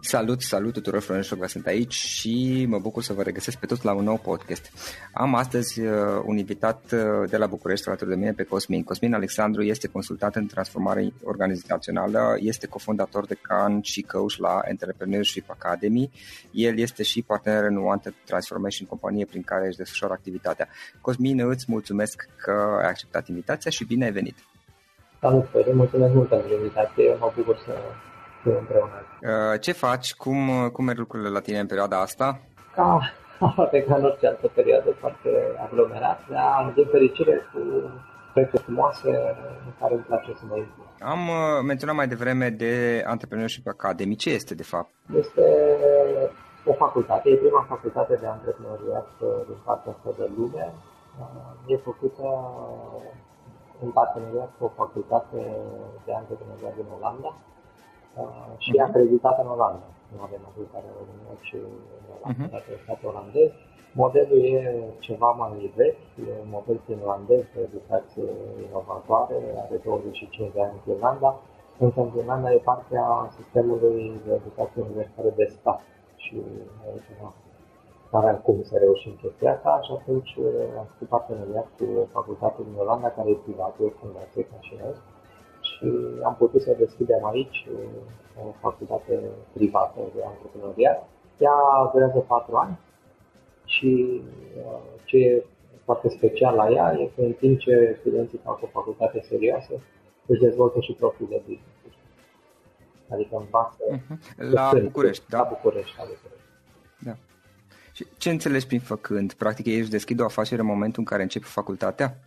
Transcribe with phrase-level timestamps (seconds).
[0.00, 3.84] Salut, salut tuturor, Florin Șogva sunt aici și mă bucur să vă regăsesc pe toți
[3.84, 4.72] la un nou podcast.
[5.12, 5.92] Am astăzi uh,
[6.24, 8.84] un invitat uh, de la București alături de mine pe Cosmin.
[8.84, 15.50] Cosmin Alexandru este consultant în transformare organizațională, este cofondator de CAN și coach la Entrepreneurship
[15.50, 16.10] Academy.
[16.50, 20.68] El este și partener în Wanted Transformation, companie prin care își desfășoară activitatea.
[21.00, 24.36] Cosmin, îți mulțumesc că ai acceptat invitația și bine ai venit!
[25.20, 27.72] Salut, Florin, mulțumesc mult pentru invitație, mă bucur să
[28.44, 28.92] împreună.
[29.22, 30.14] Uh, ce faci?
[30.14, 32.40] Cum, uh, cum merg lucrurile la tine în perioada asta?
[32.74, 33.00] Ca,
[33.56, 35.30] poate ca în orice altă perioadă foarte
[35.66, 37.60] aglomerat, dar din fericire cu
[38.32, 39.10] proiecte frumoase
[39.66, 40.86] în care îmi place să mă implic.
[41.00, 44.14] Am uh, menționat mai devreme de Entrepreneurship Academy.
[44.14, 44.90] Ce este de fapt?
[45.16, 45.44] Este
[46.64, 49.08] o facultate, e prima facultate de antreprenoriat
[49.46, 50.72] din partea asta de lume.
[51.66, 52.24] E făcută
[53.84, 55.40] în parteneriat cu o facultate
[56.04, 57.36] de antreprenoriat din Olanda
[58.20, 58.86] uh, și uh-huh.
[58.86, 59.88] acreditată în Olanda.
[60.14, 61.74] Nu avem acreditare în România, ci în
[62.14, 62.54] Olanda, uh-huh.
[62.56, 63.50] dacă stat olandez.
[64.02, 64.60] Modelul e
[65.06, 68.28] ceva mai vechi, e un model finlandez de educație
[68.66, 71.30] inovatoare, are 25 de ani în Finlanda,
[71.84, 73.06] însă în Finlanda e partea
[73.38, 75.80] sistemului de educație universitară de stat
[76.24, 76.34] și
[76.86, 77.10] aici
[78.10, 80.32] aveam cum să reușim chestia asta și atunci
[80.78, 84.94] am făcut parteneriat cu facultatea din Olanda, care e privată, o fundație ca și noi,
[85.78, 85.86] și
[86.24, 87.68] am putut să deschidem aici
[88.42, 89.20] o facultate
[89.52, 91.08] privată de antreprenoriat.
[91.38, 91.56] Ea
[91.92, 92.78] durează patru ani
[93.64, 94.22] și
[95.04, 95.44] ce e
[95.84, 99.72] foarte special la ea e că în timp ce studenții fac o facultate serioasă,
[100.26, 101.96] își dezvoltă și propriul de business.
[103.12, 104.36] Adică învață uh-huh.
[104.36, 105.38] la București, da?
[105.38, 106.46] La București, la București.
[107.04, 107.14] Da.
[107.92, 109.32] Și ce înțelegi prin făcând?
[109.32, 112.18] Practic ei își deschid o afacere în momentul în care încep facultatea?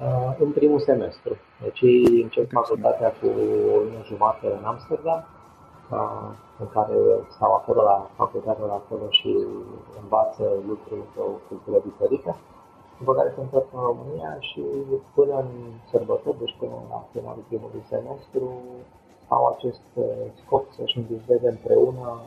[0.00, 1.36] Uh, în primul semestru.
[1.62, 3.26] Deci ei încep facultatea cu
[3.74, 5.24] o lună jumătate în Amsterdam,
[5.90, 6.28] uh,
[6.62, 6.96] în care
[7.34, 9.30] stau acolo la facultatea la acolo și
[10.02, 12.36] învață lucruri într-o cultură diferită
[12.98, 14.62] după care se întorc în România și
[15.14, 15.50] până în
[15.90, 18.44] sărbători, deci până la finalul primului semestru,
[19.28, 20.04] au acest uh,
[20.40, 22.20] scop să-și învizeze împreună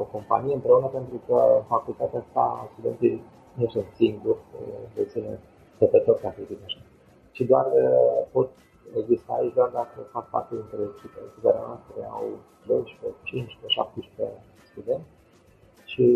[0.00, 3.22] o companie împreună pentru că facultatea asta studenții
[3.54, 4.38] nu sunt singuri,
[4.94, 5.38] deține
[5.74, 6.85] stătători, ca să zic așa.
[7.36, 8.50] Și doar uh, pot
[9.00, 11.18] exista aici doar dacă fac parte dintre echipe.
[11.28, 12.26] Echipele noastre au
[12.66, 15.10] 12, 15, 17 studenți
[15.92, 16.06] și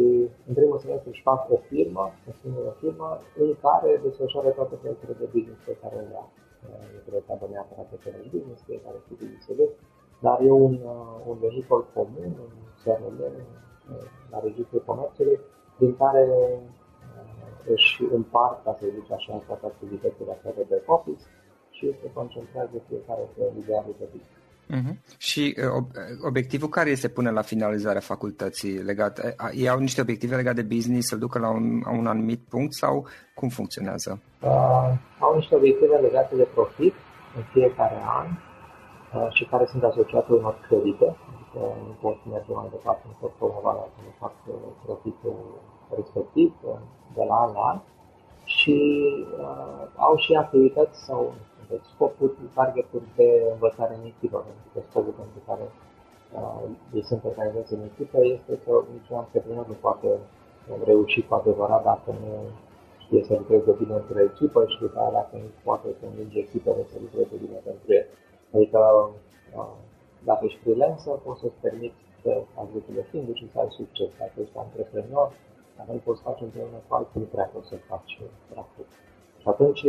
[0.49, 3.09] în primul semestru își fac o firmă, o singură firmă,
[3.43, 6.29] în care desfășoară toate proiectele de business pe care le au.
[6.93, 9.47] Nu trebuie să aibă neapărat pe business, fiecare cu business
[10.21, 12.53] dar e un, uh, un vehicul comun, un
[12.83, 15.41] CRM, uh, la Registrul Comerțului,
[15.79, 16.59] din care uh,
[17.75, 21.25] își împart, ca să zic așa, toate activitățile astea de back office
[21.71, 24.39] și se concentrează fiecare pe idealul de business.
[24.77, 24.95] Uh-huh.
[25.19, 25.85] Și uh,
[26.31, 28.83] obiectivul care este până la finalizarea facultății?
[28.91, 29.15] Legat,
[29.53, 32.73] ei au niște obiective legate de business, să ducă la un, la un anumit punct
[32.73, 34.11] sau cum funcționează?
[34.41, 36.95] Uh, au niște obiective legate de profit
[37.37, 42.69] în fiecare an uh, și care sunt asociate unor credite, adică nu pot merge mai
[42.71, 44.35] departe, nu pot promova dacă nu fac
[44.85, 45.39] profitul
[45.95, 46.55] respectiv
[47.15, 47.79] de la an la an
[48.45, 48.77] și
[49.41, 51.35] uh, au și activități sau
[51.71, 55.67] deci scopul, targeturi de învățare în echipă, pentru că scopul pentru care
[56.39, 56.63] uh,
[56.97, 60.09] ei sunt organizați în echipă este că niciun antreprenor nu poate
[60.85, 62.33] reuși cu adevărat dacă nu
[63.05, 66.97] știe să lucreze bine într-o echipă și după aia dacă nu poate convinge echipele să
[67.05, 68.07] lucreze bine pentru el.
[68.55, 68.81] Adică
[69.57, 69.75] uh,
[70.29, 74.11] dacă ești freelancer, poți să-ți permiți să faci lucrurile singur și să ai succes.
[74.19, 75.29] Dacă ești antreprenor,
[75.81, 78.13] dacă nu poți face împreună cu alții, nu prea poți să faci
[78.53, 78.87] practic.
[79.43, 79.83] Și atunci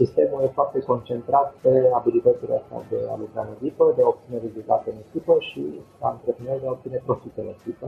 [0.00, 4.38] sistemul e foarte concentrat pe abilitățile astea de a lucra în echipă, de a obține
[4.46, 5.62] rezultate în echipă și
[5.98, 7.86] ca antreprenor de a obține profit în echipă.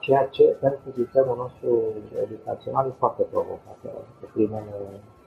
[0.00, 1.70] Ceea ce pentru sistemul nostru
[2.24, 3.78] educațional e foarte provocat.
[4.20, 4.74] Pe primele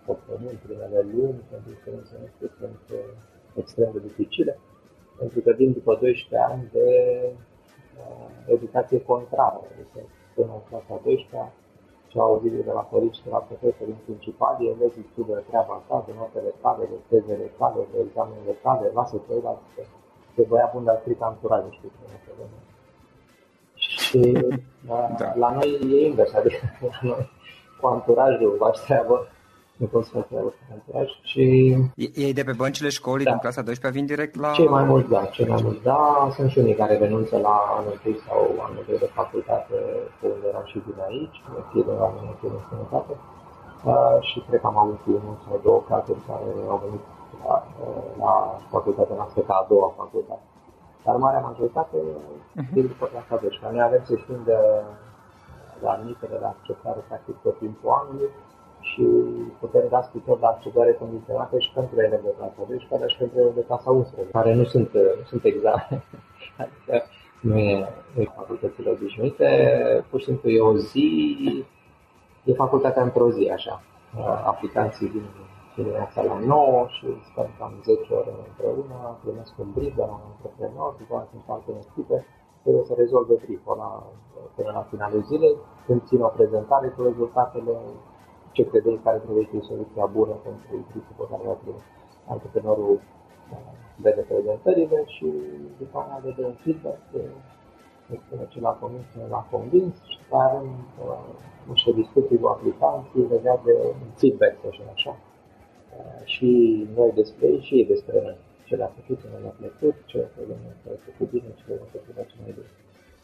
[0.06, 2.84] săptămâni, primele luni, pentru studenții noștri sunt
[3.62, 4.60] extrem de dificile,
[5.20, 6.88] pentru că vin după 12 ani de
[8.02, 9.60] uh, educație contrară.
[9.74, 10.00] Adică
[10.38, 11.52] până în clasa 12
[12.10, 16.04] ce au auzit de la părinți și de la profesorii principali, elevii studiă treaba ta,
[16.08, 19.82] de notele tale, de tezele tale, de examenele tale, lasă ceilalți că
[20.36, 22.32] de băia bun, dar strică anturajul, știi cum este
[23.74, 24.22] Și
[25.20, 25.34] da.
[25.44, 27.30] la noi e invers, adică la noi
[27.80, 29.28] cu anturajul faci treabă
[29.78, 30.28] nu pot să fac
[30.76, 31.44] anturaj și...
[32.26, 33.32] Ei de pe băncile școlii da.
[33.32, 34.50] din clasa 12 vin direct la...
[34.52, 36.02] Cei mai mulți, da, cei mai mulți, da.
[36.36, 39.76] Sunt și unii care renunță la anul 1 sau anul 2 de facultate,
[40.20, 41.38] pe unde eram și din aici,
[41.72, 43.14] fie de la mine, fie de sănătate.
[43.92, 47.04] Uh, și cred că am avut unul sau două cazuri care au venit
[47.44, 48.34] la, uh, la
[48.76, 50.46] facultatea noastră ca a doua facultate.
[51.04, 52.70] Dar marea majoritate uh-huh.
[52.74, 53.76] vin după clasa 12.
[53.76, 54.60] Noi avem sesiuni de
[55.84, 58.30] la admitere, de acceptare practic tot timpul anului
[58.80, 59.04] și
[59.60, 63.52] putem da scrisori de accedare condiționate și pentru ele de clasa 12 și pentru ele
[63.56, 66.04] de clasa 11, care nu sunt, nu sunt examene.
[66.62, 67.04] adică
[67.42, 69.48] nu e, nu e facultățile obișnuite,
[70.10, 71.66] pur și simplu e o zi,
[72.44, 73.82] e facultatea într-o zi, așa.
[74.46, 75.26] Aplicanții vin
[75.76, 80.26] dimineața la 9 și stăm cam 10 ore împreună, primesc un brief de la un
[80.32, 82.18] antreprenor, după aceea sunt alte echipe,
[82.64, 83.90] trebuie să rezolve brieful la,
[84.56, 85.56] până la finalul zilei,
[85.86, 87.76] când țin o prezentare cu rezultatele
[88.58, 91.58] ce credeți care trebuie să fie soluția bună pentru existul pe care l-a
[92.34, 93.72] antreprenorul uh,
[94.04, 95.28] vede prezentările și
[95.82, 97.00] după aceea vede un feedback
[98.12, 100.68] îi spune ce l-a convins, ce l-a convins și avem
[101.04, 101.30] uh,
[101.74, 105.14] niște discuții cu aplicanții legate de un feedback, să așa, așa.
[105.98, 106.50] Uh, și
[106.96, 108.38] noi despre ei și ei despre noi.
[108.68, 111.90] Ce le-a făcut, ce nu le-a plăcut, ce credem că a făcut bine, ce le-a
[111.92, 112.72] făcut ce mai bine.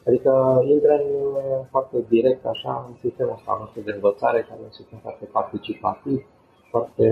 [0.07, 4.63] Adică intră în, uh, foarte direct așa în sistemul ăsta nostru de învățare, care e
[4.63, 6.25] un sistem foarte participativ,
[6.69, 7.05] foarte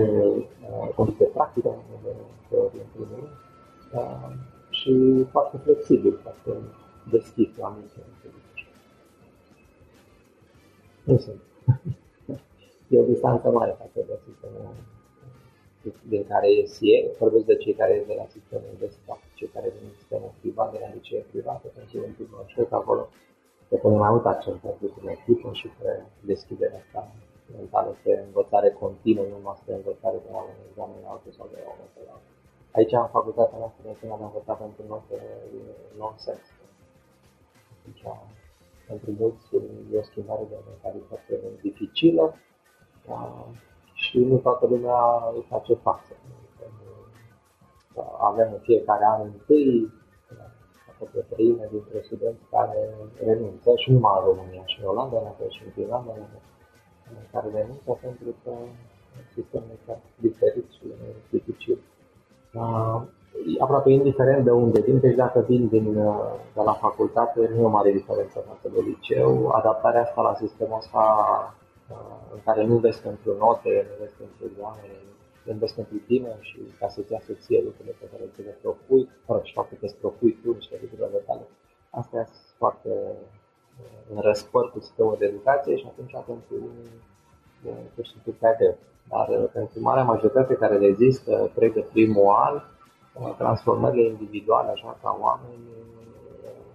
[0.96, 2.14] uh, de practică, de
[2.48, 3.28] teorie în primul rând,
[3.98, 4.30] uh,
[4.70, 6.50] și foarte flexibil, foarte
[7.10, 8.00] deschis la minte.
[11.04, 11.40] Nu sunt.
[12.88, 14.74] e o distanță mare față de sistemul
[16.08, 19.54] din care ies ei, vorbesc de cei care ies de la sistemul de stat, cei
[19.56, 23.02] care vin din sistemul privat, de la licee private, pentru că în știu că acolo
[23.68, 25.90] se pune mai mult accent pe lucrurile tipă și pe
[26.30, 27.00] deschiderea asta
[27.56, 31.46] mentală, pe învățare continuă, nu numai pe învățare de la un examen la altul sau
[31.52, 32.34] de la unul la altul.
[32.76, 35.16] Aici, în facultatea noastră, de când am învățat pentru note
[35.98, 36.46] non-sens.
[37.84, 38.02] Deci,
[38.88, 39.44] pentru mulți
[39.92, 42.24] e o schimbare de mentalitate dificilă,
[44.02, 44.98] și nu toată lumea
[45.34, 46.12] îi face față.
[48.20, 49.92] Avem în fiecare an întâi
[50.90, 52.78] aproape treime dintre studenți care
[53.24, 56.12] renunță și nu numai în România, și în Olanda, la fel și în Finlanda,
[57.32, 58.50] care renunță pentru că
[59.34, 60.84] sistemul este diferit și
[61.30, 61.78] dificil.
[63.58, 65.92] Aproape indiferent de unde vin, deci dacă vin din,
[66.54, 69.48] de la facultate, nu e o mare diferență față de liceu.
[69.48, 71.04] Adaptarea asta la sistemul ăsta
[72.32, 74.96] în care nu vezi pentru note, nu vezi pentru examene,
[75.44, 79.08] nu vezi pentru tine și ca să-ți iasă ție lucrurile pe care ți le propui,
[79.26, 81.46] fără și faptul că îți propui tu niște lucruri tale.
[81.90, 82.90] Astea sunt foarte
[84.12, 86.90] în răspăr cu sistemul de educație și atunci pentru unii
[88.02, 88.76] știu prea greu.
[89.08, 92.62] Dar pentru marea majoritate care rezistă, trec de primul an,
[93.36, 95.62] transformările individuale, așa ca oameni,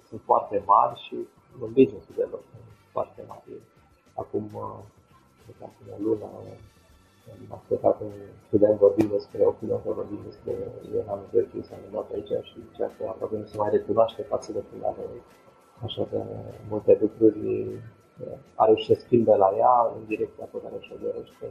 [0.08, 1.16] sunt foarte mari și
[1.62, 3.62] în business-ul de lor sunt foarte mari.
[4.14, 4.44] Acum
[5.52, 6.26] acum o lună
[7.32, 8.14] am ascultat un
[8.48, 10.54] student vorbind despre o pilotă vorbind despre
[10.92, 14.62] Ioana Măgărciu s-a întâmplat aici și zicea că aproape nu se mai recunoaște față de
[14.68, 15.06] când are
[15.86, 16.20] așa că
[16.70, 17.42] multe lucruri
[18.56, 21.48] are și să schimbe la ea în direcția pe care și-o dorește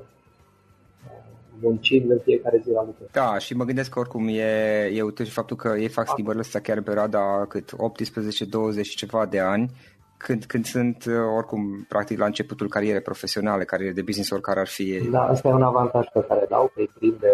[1.60, 3.04] muncind în fiecare zi la lucru.
[3.12, 6.60] Da, și mă gândesc că oricum e, e util faptul că ei fac schimbările astea
[6.60, 7.76] chiar în perioada cât 18-20
[8.82, 9.70] și ceva de ani
[10.16, 14.68] când, când sunt uh, oricum practic la începutul carierei profesionale, cariere de business, oricare ar
[14.68, 17.30] fi Da, asta e un avantaj pe care dau, că îi prinde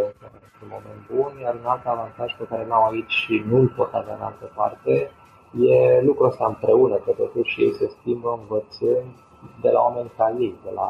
[0.46, 4.14] într-un moment bun, iar un alt avantaj pe care l-au aici și nu-l pot avea
[4.14, 5.10] în altă parte,
[5.72, 9.12] e lucrul ăsta împreună, că totuși ei se schimbă învățând
[9.64, 10.88] de la oameni ca ei, de la,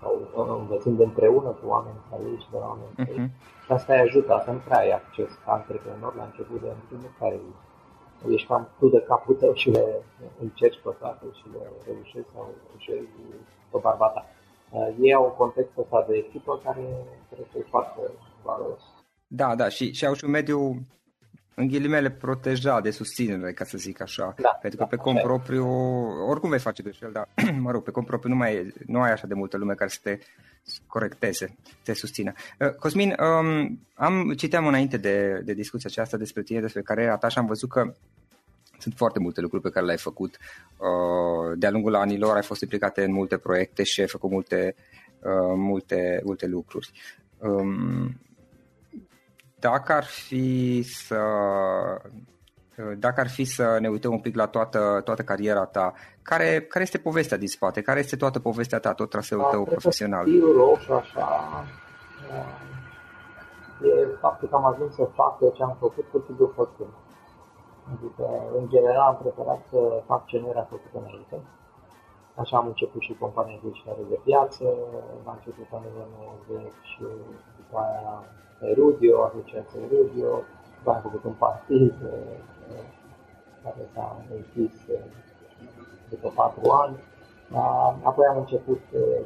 [0.00, 0.12] sau
[0.60, 3.18] învățând împreună cu oameni ca ei și de la oameni ca ei.
[3.18, 3.30] Uh-huh.
[3.64, 6.70] Și asta îi ajută, asta nu prea ai acces ca antreprenor la început de
[7.04, 7.40] nu prea ai
[8.30, 9.84] ești cam tu de capul tău și le
[10.40, 13.18] încerci pe toate și le reușești sau reușești
[13.70, 14.26] pe barba ta.
[14.70, 16.84] Uh, ei au contextul ăsta de echipă care
[17.30, 18.00] cred că e foarte
[18.42, 18.82] valoros.
[19.26, 20.58] Da, da, și, și au și un mediu
[21.54, 24.34] în ghilimele protejat de susținere, ca să zic așa.
[24.36, 25.66] Da, Pentru că da, pe cont propriu,
[26.28, 27.28] oricum vei face greșeli, dar,
[27.64, 29.90] mă rog, pe cont propriu nu, mai e, nu ai așa de multă lume care
[29.90, 30.18] să te
[30.86, 32.32] corecteze, te susțină.
[32.58, 37.28] Uh, Cosmin, um, am citeam înainte de, de discuția aceasta despre tine, despre cariera ta
[37.28, 37.94] și am văzut că
[38.78, 40.38] sunt foarte multe lucruri pe care le-ai făcut.
[40.76, 44.74] Uh, de-a lungul anilor ai fost implicate în multe proiecte și ai făcut multe,
[45.18, 46.90] uh, multe, multe lucruri.
[47.38, 48.20] Um,
[49.58, 51.20] dacă ar fi să
[52.98, 55.92] dacă ar fi să ne uităm un pic la toată, toată cariera ta,
[56.22, 57.80] care, care este povestea din spate?
[57.82, 60.26] Care este toată povestea ta, tot traseul da, tău profesional?
[60.26, 61.28] Stilul roșu, așa,
[63.82, 66.94] e faptul că am ajuns să fac ce am făcut cu timpul făcând.
[67.92, 68.24] Adică,
[68.58, 71.36] în general, am preferat să fac ce nu era făcut înainte.
[72.34, 73.70] Așa am început și compania de
[74.08, 74.64] de piață,
[75.24, 75.82] am început în
[76.48, 77.02] 90 și
[77.58, 78.24] după aia
[78.70, 80.32] Erudio, asociația Erudio,
[80.76, 81.94] după aia am făcut un partid
[83.62, 84.74] care s-a închis
[86.08, 86.96] după patru ani.
[88.02, 88.80] Apoi am început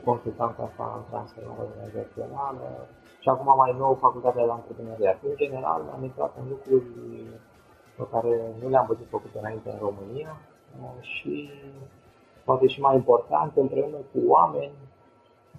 [0.04, 2.86] consultanța asta în transformare organizațională
[3.20, 5.18] și acum mai nou facultatea de antreprenoriat.
[5.22, 6.86] În general am intrat în lucruri
[7.96, 10.36] pe care nu le-am văzut făcute înainte în România
[11.00, 11.50] și
[12.44, 14.72] poate și mai important, împreună cu oameni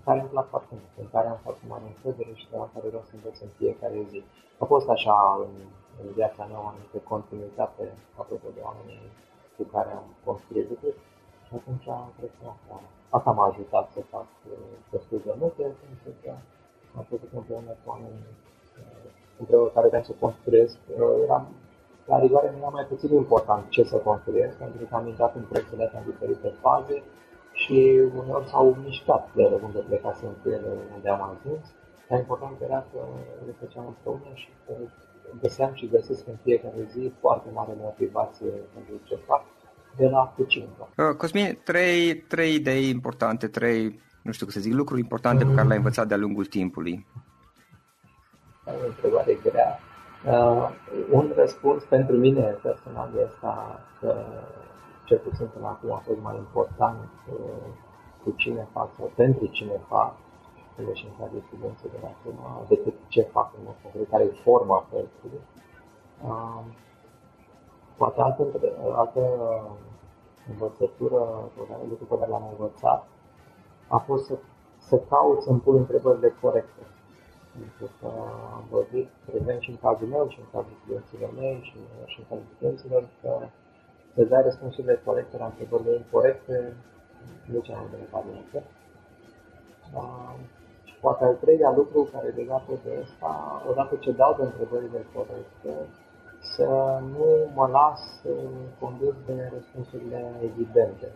[0.05, 2.87] care îmi plac foarte mult, în care am foarte mare încredere și de la care
[2.87, 4.23] vreau să învăț în fiecare zi.
[4.57, 5.51] A fost așa în,
[6.01, 7.83] în viața mea o anumită continuitate
[8.21, 9.05] apropo de oamenii
[9.57, 10.99] cu care am construit lucruri
[11.45, 12.75] și atunci cred că asta,
[13.17, 14.57] asta m-a ajutat să fac uh,
[14.93, 16.31] destul de multe, pentru că
[16.97, 18.19] am făcut împreună cu oameni
[18.79, 19.07] uh,
[19.41, 20.77] împreună care vreau să construiesc.
[20.87, 21.43] Uh, eram,
[22.11, 25.45] la rigoare mi era mai puțin important ce să construiesc, pentru că am intrat în
[25.49, 27.03] proiectele astea în diferite faze
[27.61, 27.77] și
[28.19, 31.63] uneori s-au mișcat de unde plecasem cu ele, unde am ajuns,
[32.07, 32.99] dar important era că
[33.45, 34.73] le făceam împreună și că
[35.41, 39.43] găseam și găsesc în fiecare zi foarte mare motivație pentru ce fac
[39.97, 40.67] de la puțin.
[40.79, 45.49] Uh, Cosmin, trei, trei idei importante, trei, nu știu cum să zic, lucruri importante mm.
[45.49, 47.07] pe care le-ai învățat de-a lungul timpului.
[48.65, 49.79] o întrebare grea.
[50.25, 50.69] Uh,
[51.11, 53.47] un răspuns pentru mine personal este
[53.99, 54.25] că
[55.05, 57.67] cel puțin până acum a fost mai important uh,
[58.23, 60.15] cu cine fac sau pentru cine fac,
[60.79, 64.43] ele și în cazul studenții de acum, decât ce fac în mod concret, care e
[64.43, 65.41] forma proiectului.
[66.23, 66.63] Uh,
[67.97, 68.47] poate altă,
[68.95, 69.21] altă
[70.49, 71.49] învățătură,
[71.89, 73.07] lucru pe care l-am învățat,
[73.87, 74.37] a fost să,
[74.77, 76.83] să caut să-mi pun întrebările corecte.
[77.51, 78.07] Pentru că
[78.53, 82.25] am văzut, prezent și în cazul meu, și în cazul studenților mei, și, și în
[82.29, 83.31] cazul studenților, că
[84.15, 86.75] să dai răspunsurile corecte la întrebările incorrecte,
[87.45, 88.63] nu cea mai bună variantă.
[91.03, 94.43] Uh, și poate al treilea lucru care e legat de asta, odată ce dau de
[94.43, 95.73] întrebările corecte,
[96.39, 96.67] să
[97.13, 98.01] nu mă las
[98.79, 101.07] condus de răspunsurile evidente.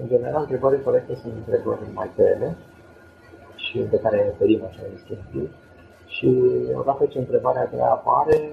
[0.00, 2.56] În general, întrebările corecte sunt întrebări mai tele
[3.54, 5.54] și de care ne ferim așa instinctiv.
[6.06, 6.28] Și
[6.74, 8.52] odată ce întrebarea ta apare,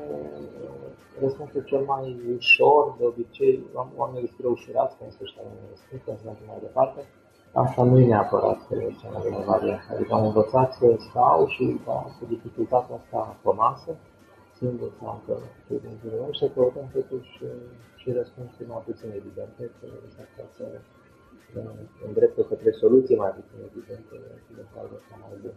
[1.21, 3.63] răspunsul cel mai ușor, de obicei,
[3.95, 7.01] oamenii sunt ușurați când se știu un răspuns, când se mai departe,
[7.63, 8.59] asta nu e neapărat
[8.99, 9.87] cea mai bună variantă.
[9.93, 13.91] Adică am învățat să stau și da, cu dificultatea asta pe masă,
[14.59, 15.35] singur sau încă
[15.83, 17.31] din jurul meu, să căutăm totuși
[17.99, 20.65] și răspunsuri mai puțin evidente, că s-ar putea să
[22.07, 25.53] îndreptă către soluții mai puțin evidente și de fapt mai bune.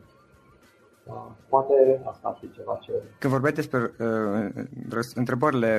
[1.06, 1.74] Da, poate
[2.04, 2.92] asta ar fi ceva ce...
[3.18, 5.72] Când vorbeai despre uh, întrebările,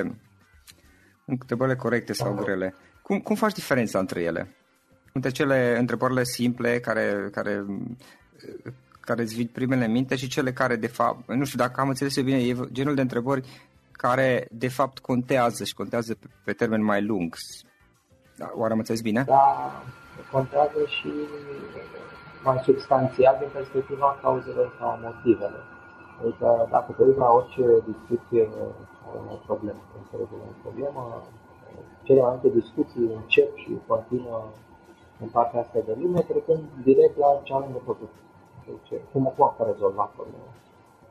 [1.26, 4.59] întrebările corecte sau grele, cum, cum faci diferența între ele?
[5.12, 7.64] Între cele întrebările simple care, care,
[9.00, 11.88] care îți vin primele în minte și cele care de fapt, nu știu dacă am
[11.88, 13.48] înțeles eu bine, e genul de întrebări
[13.92, 17.34] care de fapt contează și contează pe, pe termen mai lung.
[18.36, 19.22] Da, oare am înțeles bine?
[19.26, 19.46] Da,
[20.30, 21.10] contează și
[22.44, 25.64] mai substanțial din perspectiva cauzelor sau motivelor.
[26.20, 28.42] Adică dacă te uiți la orice discuție
[28.98, 31.02] sau o problemă, înțelegem o problemă,
[32.06, 34.38] cele mai multe discuții încep și continuă
[35.20, 38.12] în partea asta de lume, trecând direct la ce am de făcut.
[38.66, 40.52] Deci, cum o poate rezolva problema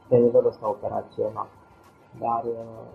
[0.10, 1.50] de nivelul ăsta operațional.
[2.24, 2.86] Dar uh,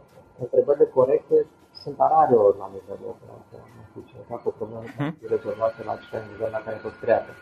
[0.44, 1.36] întrebările corecte
[1.82, 3.70] sunt rare ori la nivelul operațional.
[3.78, 5.12] Nu știu ce, dacă o problemă uh-huh.
[5.34, 7.32] rezolvată la acel nivel la care a fost creată.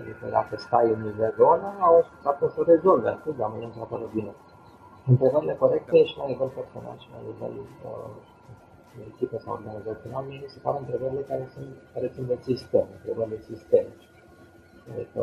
[0.00, 1.72] Adică dacă stai în nivelul ăla,
[2.22, 4.32] poate să o rezolvi, atât, dar mâine să apară bine.
[5.12, 7.54] Întrebările corecte și la nivel personal și la nivel
[7.88, 8.14] uh,
[8.96, 12.86] de echipă sau organizațional, mie mi se pare întrebările care, sunt, care țin de sistem,
[12.98, 14.06] întrebările sistemice.
[14.92, 15.22] Adică,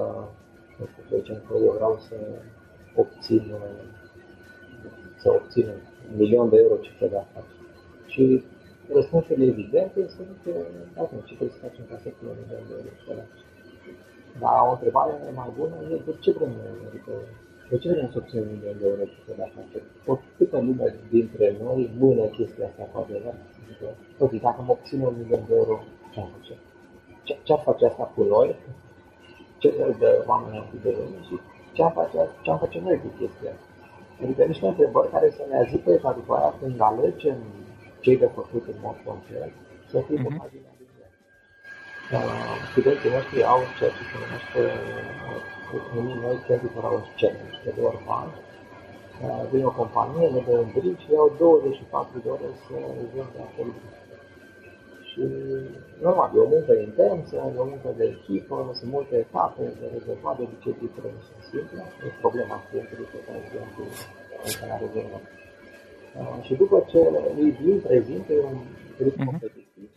[0.77, 2.15] nu știu, să zicem că eu vreau să
[3.01, 3.43] obțin,
[5.21, 5.81] să obțin un
[6.21, 7.67] milion de euro ce de afaceri.
[8.13, 8.43] Și
[8.97, 10.37] răspunsurile evidente sunt,
[10.95, 13.47] da, ce trebuie să facem ca să obținem un milion de euro ce de afaceri.
[14.41, 16.87] Dar o întrebare mai bună e de ce vrem noi?
[16.89, 17.11] Adică,
[17.69, 19.85] de ce vrem să obținem un milion de euro ce de afaceri?
[20.11, 23.39] O câtă lume dintre noi mână chestia asta cu adevărat?
[23.69, 23.87] Adică,
[24.23, 25.75] ok, dacă mă obțin un milion de euro,
[26.11, 26.53] ce am face?
[27.23, 28.55] Ce, ce ar face asta cu noi?
[29.57, 31.35] Ce fel de oameni am fi de lume și
[31.75, 33.67] ce am face, ce am face noi cu chestia asta?
[34.23, 37.37] Adică niște întrebări care să ne ajute ca după aia când alegem
[37.99, 39.51] cei de făcut în mod concret,
[39.91, 40.37] să fim mm-hmm.
[40.37, 40.69] mai bine
[42.71, 44.61] studenții noștri au ceea ce se numește
[45.95, 48.29] numim noi 24 hours challenge, de două ori an.
[49.51, 53.69] Vine o companie, le dă un brief și iau 24 de ore să rezolve acel
[53.77, 53.97] brief.
[55.09, 55.21] Și
[56.05, 60.35] normal, e o muncă intensă, e o muncă de echipă, sunt multe etape de rezolvat,
[60.37, 63.87] de obicei diferite sunt simple, e problema clientului pe care clientul
[64.47, 65.23] încă n-a rezolvat.
[66.45, 66.99] Și după ce
[67.43, 68.59] îi vin, prezintă, e un
[68.97, 69.27] brief uh-huh.
[69.29, 69.89] competitiv,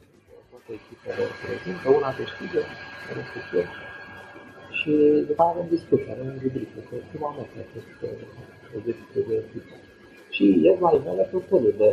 [0.51, 2.61] toate echipele prezintă, una câștigă,
[3.17, 3.73] restul pierd.
[4.83, 4.93] Și
[5.29, 7.91] după aceea avem discuție, avem un rubrică, că cum am mers acest
[8.77, 9.75] exercițiu de echipă.
[10.35, 11.89] Și ies la iveală tot felul de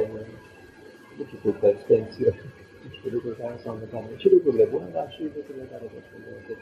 [1.20, 2.42] dificultăți, tensiuni,
[2.90, 6.54] niște lucruri care s-au întâmplat, și lucrurile bune, dar și lucrurile care destul de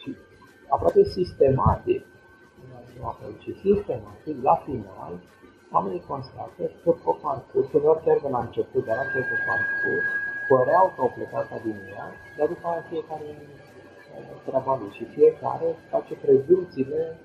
[0.00, 0.10] Și
[0.74, 2.02] aproape sistematic,
[2.96, 5.14] nu apoi, ci sistematic, la final,
[5.74, 10.06] oamenii constată că pe parcurs, uneori chiar de la început, dar la pe parcurs,
[10.50, 13.26] păreau că au plecat din ea, dar după aia fiecare
[14.46, 17.18] treaba lui și fiecare face prezumțiile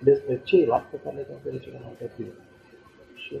[0.00, 2.34] despre ceilalți pe care le consideră cele mai perfide.
[3.14, 3.38] Și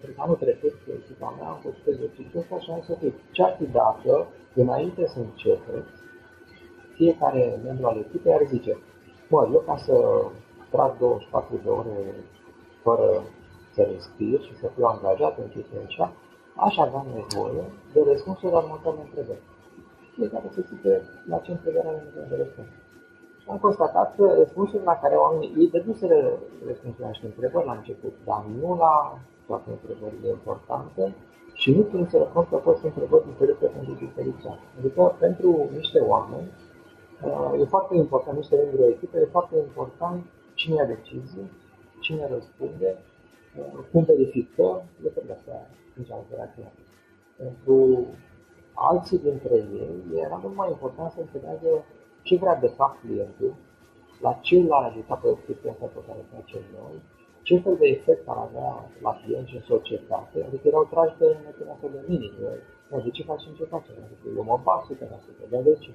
[0.00, 3.04] cred că anul trecut, cu echipa mea, am făcut exercițiul ăsta și am zis, ok,
[3.30, 5.94] ce-ar fi dacă, înainte să începeți,
[6.94, 8.78] fiecare membru al echipei ar zice,
[9.28, 9.94] mă, eu ca să
[10.70, 12.14] trag 24 de ore
[12.82, 13.22] fără
[13.74, 16.12] să respir și să fiu angajat în chestia așa,
[16.56, 19.42] aș avea nevoie de răspunsuri la următoarele întrebări.
[20.16, 20.92] Fiecare să zice
[21.30, 22.70] la ce întrebare are nevoie de răspuns.
[23.40, 26.18] Și am constatat că răspunsurile la care oamenii îi dăduseră
[26.70, 28.94] răspunsurile la niște întrebări la început, dar nu la
[29.48, 31.04] toate întrebările importante
[31.60, 34.46] și nu ținseră cont că au fost întrebări diferite pentru diferiți
[34.78, 36.48] Adică pentru niște oameni,
[37.22, 40.24] Uh, e foarte important, niște membri o echipă, e foarte important
[40.54, 41.50] cine ia decizii,
[42.00, 42.98] cine răspunde,
[43.58, 46.82] uh, cum verificăm, lucrurile astea sunt operaționale.
[47.36, 48.06] Pentru
[48.76, 51.70] alții dintre ei era mult mai important să înțeleagă
[52.22, 53.52] ce vrea de fapt clientul,
[54.20, 56.96] la ce l-ar ajuta pe chestia asta pe care o facem noi,
[57.46, 58.70] ce fel de efect ar avea
[59.06, 62.32] la client și în societate, adică erau trași de metoda de minim.
[62.90, 63.94] Nu, de ce facem ce facem?
[64.06, 65.90] Adică eu mă bag 100%, dar de ce?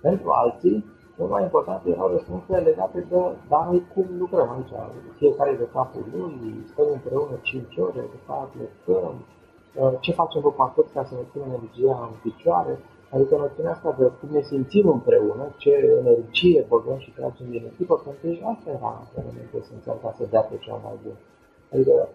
[0.00, 0.84] Pentru alții,
[1.16, 4.74] cel mai important erau răspunsurile legate de, dar noi cum lucrăm aici,
[5.16, 9.35] fiecare de capul lui, stăm împreună 5 ore, de fapt plecăm, uh,
[10.00, 12.74] ce facem pe parcurs ca să ne ținem energia în picioare,
[13.14, 17.94] adică noțiunea asta de cum ne simțim împreună, ce energie băgăm și tragem din echipă,
[18.04, 21.16] pentru că asta era elementul esențial ca să dea pe cea mai bun.
[21.72, 22.08] Adică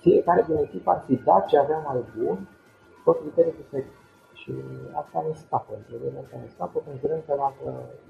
[0.00, 2.36] fiecare din echipă ar fi dat ce avea mai bun,
[3.04, 3.90] tot criteriul diferit.
[4.40, 4.52] Și
[5.00, 7.64] asta ne scapă, întrebările astea ne scapă, considerând că dacă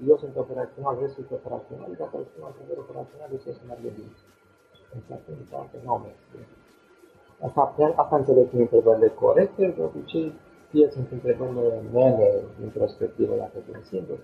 [0.09, 4.13] eu sunt operațional, restul este operațional, dacă eu sunt alt operațional, restul să meargă bine.
[4.95, 6.19] Însă atunci, poate nu au mers
[7.47, 10.33] Asta, asta înțeleg prin întrebările corecte, de obicei,
[10.71, 12.27] fie sunt întrebările mele
[12.63, 14.17] introspective, dacă sunt singur,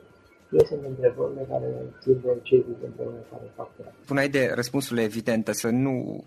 [0.50, 1.68] fie sunt întrebările care
[2.02, 3.96] țin de cei împreună care fac treaba.
[4.04, 6.24] Spuneai de răspunsurile evidente, să nu,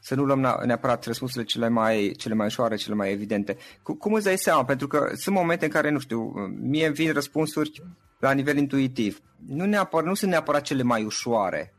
[0.00, 3.56] să nu luăm neapărat răspunsurile cele mai, cele mai ușoare, cele mai evidente.
[3.98, 4.64] Cum îți dai seama?
[4.64, 7.82] Pentru că sunt momente în care, nu știu, mie îmi vin răspunsuri
[8.18, 9.20] la nivel intuitiv.
[9.46, 11.72] Nu, neapărat, nu sunt neapărat cele mai ușoare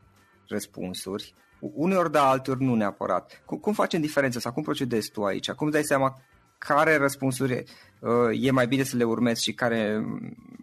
[0.48, 3.42] răspunsuri, uneori da, alteori nu neapărat.
[3.44, 5.50] Cum, cum facem diferența sau cum procedezi tu aici?
[5.50, 6.20] Cum îți dai seama
[6.58, 7.64] care răspunsuri
[8.00, 10.04] uh, e mai bine să le urmezi și care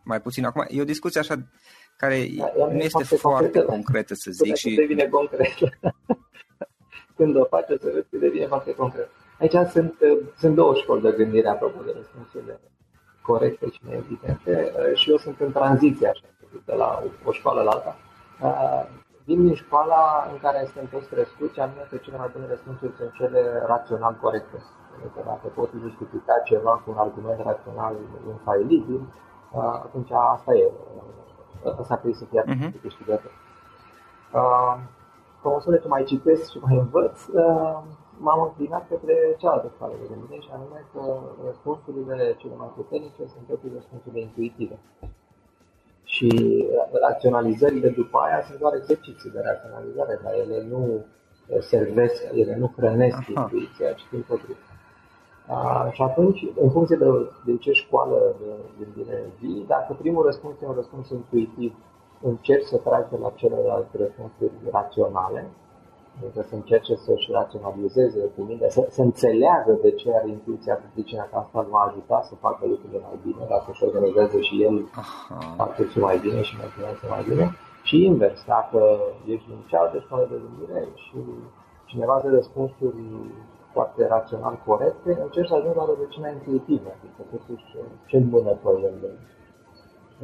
[0.03, 0.45] mai puțin.
[0.45, 1.35] Acum, e o discuție așa
[1.97, 4.55] care da, nu este foarte, foarte concretă, să zic.
[4.55, 5.53] Și devine concret.
[7.17, 9.09] Când o faci, o să vezi că devine foarte concret.
[9.39, 12.59] Aici sunt, uh, sunt două școli de gândire apropo de răspunsurile
[13.21, 16.25] corecte și neevidente uh, și eu sunt în tranziție așa,
[16.65, 17.97] de la o școală la alta.
[19.27, 22.93] Uh, vin din școala în care suntem toți crescuți, anume că cele mai bune răspunsuri
[22.97, 24.57] sunt cele rațional corecte.
[25.15, 27.95] Că dacă poți justifica ceva cu un argument rațional
[28.27, 29.01] infailibil,
[29.85, 30.71] atunci asta e.
[31.79, 32.81] Asta trebuie să fie uh-huh.
[32.81, 33.29] câștigată.
[35.41, 37.17] Pe măsură ce mai citesc și mai învăț,
[38.17, 41.01] m-am înclinat către cealaltă scală de gândire și anume că
[41.45, 44.79] răspunsurile cele mai puternice sunt totuși răspunsurile intuitive.
[46.17, 46.29] Și
[47.07, 51.05] raționalizările după aia sunt doar exerciții de raționalizare, dar ele nu
[51.59, 54.59] servesc, ele nu hrănesc intuiția, ci din potrivă.
[55.49, 57.05] Uh, și atunci, în funcție de,
[57.45, 58.49] de ce școală de
[58.79, 61.73] gândire vii, dacă primul răspuns e un răspuns intuitiv,
[62.21, 65.47] încerci să tragi de la celelalte răspunsuri raționale,
[66.21, 71.27] adică să încerce să-și raționalizeze cu mine, să, să înțeleagă de ce are intuiția practicină
[71.29, 74.75] că asta îl va ajuta să facă lucrurile mai bine, dacă își organizează și el
[75.57, 77.45] face și mai bine și mai bine mai bine.
[77.87, 78.79] Și invers, dacă
[79.33, 81.17] ești în cealaltă școală de gândire și
[81.85, 83.01] cineva de răspunsuri
[83.73, 87.65] foarte rațional corecte, încerci să ajungi la rădăcina intuitivă, adică totuși
[88.09, 88.97] ce îmbunătăți în,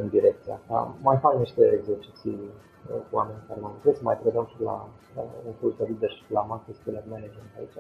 [0.02, 0.96] în direcția asta.
[1.02, 4.76] Mai fac niște exerciții uh, cu oameni care m-am să mai predăm și la,
[5.48, 7.78] un curs de leadership la Master Skill Management aici,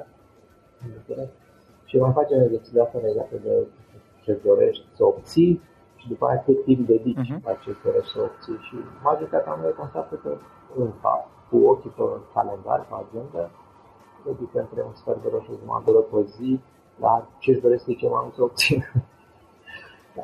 [0.82, 1.38] în București.
[1.86, 3.68] Și mai facem exerciții astea legate de
[4.24, 5.62] ce dorești să obții
[6.00, 7.44] și după aceea cât timp dedici uh-huh.
[7.48, 8.58] la ce dorești să obții.
[8.68, 10.32] Și majoritatea oamenilor constată că
[10.84, 13.44] în fapt, cu ochii pe calendar, pe agenda,
[14.26, 16.60] medică între un sfert de oră și jumătate de oră pe zi
[17.00, 18.86] la ce își doresc ei ce mai mult să obțină.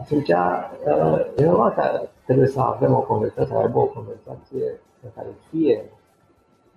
[0.01, 5.09] Atunci, uh, e normal că trebuie să avem o conversație, să aibă o conversație în
[5.15, 5.91] care fie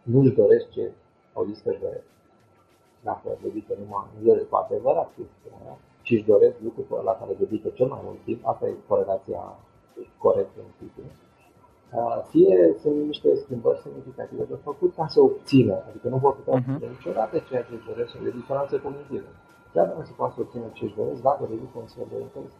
[0.02, 0.92] nu își doresc ce
[1.32, 2.04] au zis că își doresc,
[3.00, 7.68] dacă dedică numai în el cu adevărat chestia și își doresc lucrul la care dedică
[7.68, 9.58] cel mai mult timp, asta e corelația
[10.18, 11.04] corectă în timpul
[12.30, 16.88] fie sunt niște schimbări semnificative de făcut ca să obțină, adică nu vor putea uh-huh.
[16.96, 19.30] niciodată ceea ce își doresc, de disonanță cognitivă.
[19.72, 22.54] Chiar nu se poate să obțină ce își doresc dacă ridică un sfert de interes.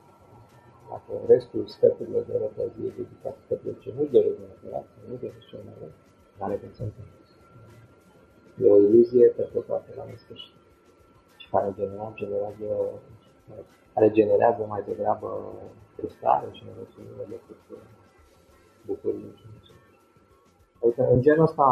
[0.92, 5.46] Dacă restul sferturilor de pe zi e dedicat către ce nu-și doresc neapărat, nu doresc
[5.50, 5.92] cel mai rău,
[6.38, 7.20] care cum se întâmplă.
[8.62, 10.56] E o iluzie pentru toate la nesfârșit.
[11.40, 12.66] Și care generează, generează,
[13.94, 15.30] care generează mai degrabă
[15.96, 17.60] frustrare și nemulțumire decât
[18.86, 19.46] bucurii și
[20.82, 21.66] Adică, în genul ăsta,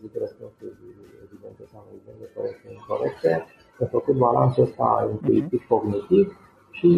[0.00, 0.76] zic răspunsuri
[1.24, 3.32] evidente sau evidente, corecte, incorrecte,
[3.80, 6.45] am făcut balansul ăsta intuitiv-cognitiv
[6.76, 6.88] și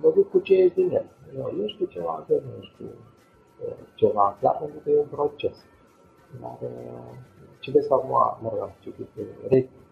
[0.00, 1.06] mă duc cu ce e din el.
[1.36, 2.84] Eu ești cu ceva, că nu ești
[3.94, 5.56] ceva clar, pentru că e un proces.
[6.40, 6.58] Dar
[7.58, 8.10] citesc acum,
[8.42, 9.08] mă rog, am citit,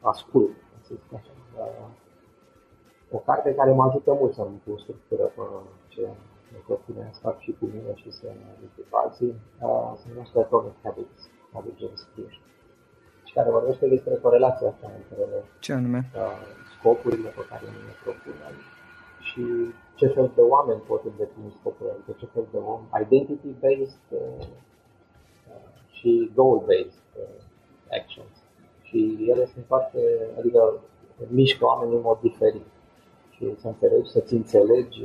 [0.01, 1.31] ascult, să zic așa,
[3.11, 5.43] o carte care mă ajută mult să-mi pun structură pe
[5.89, 6.09] ce
[6.67, 10.39] tot bine să fac și cu mine și să aduc cu alții, uh, se numește
[10.39, 11.23] Atomic Habits,
[11.53, 12.35] al James Clear.
[13.25, 16.11] Și care vorbește despre corelația asta între Ce anume?
[16.15, 16.21] uh,
[16.75, 18.55] scopurile pe care ne propunem
[19.21, 19.45] și
[19.95, 24.19] ce fel de oameni pot îndeplini scopurile, adică ce fel de om, identity-based uh,
[25.49, 27.43] uh, și goal-based uh,
[28.01, 28.35] actions.
[28.83, 30.01] Și ele sunt foarte,
[30.39, 30.81] adică
[31.29, 32.67] mișcă oamenii în mod diferit.
[33.31, 35.01] Și să înțelegi, să-ți înțelegi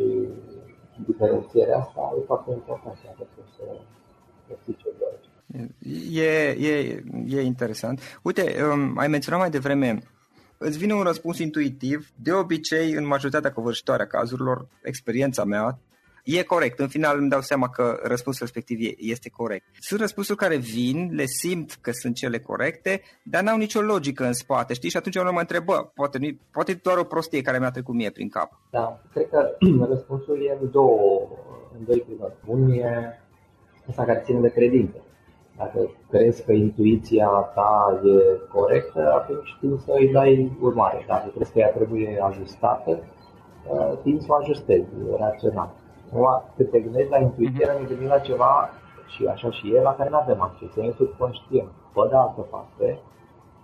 [1.06, 3.64] diferențierea asta e foarte important dacă să,
[4.48, 5.32] să știi ce dorești.
[6.18, 8.00] E, e, e interesant.
[8.24, 9.98] Uite, um, ai menționat mai devreme,
[10.64, 15.80] îți vine un răspuns intuitiv, de obicei, în majoritatea covârșitoare a cazurilor, experiența mea,
[16.24, 16.80] e corect.
[16.80, 19.66] În final îmi dau seama că răspunsul respectiv este corect.
[19.80, 24.34] Sunt răspunsuri care vin, le simt că sunt cele corecte, dar n-au nicio logică în
[24.34, 24.90] spate, știi?
[24.90, 28.10] Și atunci unul mă întrebă, poate, nu, poate doar o prostie care mi-a trecut mie
[28.10, 28.60] prin cap.
[28.70, 29.58] Da, cred că
[29.94, 31.30] răspunsul e în două,
[31.78, 32.34] în doi primări.
[32.46, 33.20] Unul e
[33.90, 34.98] ăsta care ține de credință.
[35.58, 41.06] Dacă crezi că intuiția ta e corectă, atunci timp să îi dai urmare.
[41.08, 43.00] Dacă crezi că ea trebuie ajustată,
[44.02, 44.88] timp să o ajustezi,
[45.18, 45.70] rațional.
[46.56, 48.70] Când te gândești la intuiție, ne gândim la ceva
[49.08, 51.70] și așa și e, la care nu avem acces, e subconștient.
[51.94, 53.00] Pe de altă parte,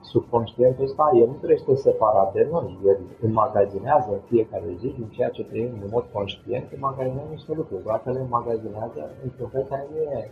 [0.02, 5.30] subconștientul ăsta, el nu trăiește separat de noi, el înmagazinează în fiecare zi din ceea
[5.30, 9.88] ce trăim în mod conștient, înmagazinează niște lucruri, doar că le înmagazinează într-un fel care
[9.92, 10.32] nu e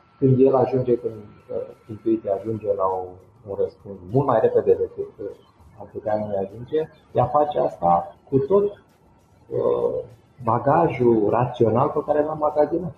[0.21, 1.55] când el ajunge, când uh,
[1.89, 3.03] intuiția ajunge la o,
[3.49, 5.29] un răspuns mult mai repede decât uh,
[5.79, 10.03] am putea noi ajunge, ea face asta cu tot uh,
[10.43, 12.95] bagajul rațional pe care l-am magazinat.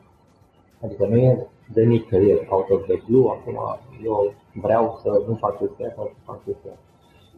[0.83, 5.57] Adică nu e de nicăieri, out of the blue, acum eu vreau să nu fac
[5.57, 6.71] chestia sau să fac chestia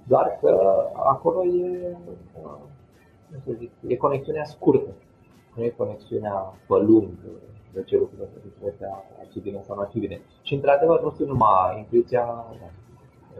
[0.08, 1.98] Doar că acolo e,
[2.44, 2.58] uh,
[3.28, 4.90] nu să zic, e conexiunea scurtă,
[5.56, 7.10] nu e conexiunea pe lung,
[7.76, 8.28] de ce lucrurile
[8.78, 10.22] se a bine sau nu bine.
[10.42, 12.26] Și într-adevăr nu sunt numai intuiția
[12.60, 12.70] da,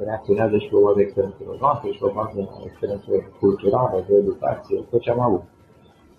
[0.04, 4.78] reacționează și pe urma de experiențelor noastre și pe urma de experiențelor culturale, de educație,
[4.90, 5.44] tot ce am avut.